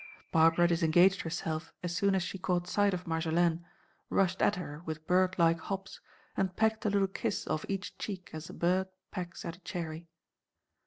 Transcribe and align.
Barbara 0.31 0.67
disengaged 0.67 1.21
herself 1.21 1.71
as 1.83 1.95
soon 1.95 2.15
as 2.15 2.23
she 2.23 2.39
caught 2.39 2.67
sight 2.67 2.91
of 2.95 3.05
Marjolaine, 3.05 3.63
rushed 4.09 4.41
at 4.41 4.55
her 4.55 4.81
with 4.83 5.05
bird 5.05 5.37
like 5.37 5.59
hops, 5.59 5.99
and 6.35 6.55
pecked 6.55 6.83
a 6.87 6.89
little 6.89 7.05
kiss 7.07 7.45
off 7.45 7.65
each 7.69 7.95
cheek 7.99 8.31
as 8.33 8.49
a 8.49 8.53
bird 8.55 8.87
pecks 9.11 9.45
at 9.45 9.57
a 9.57 9.59
cherry. 9.59 10.07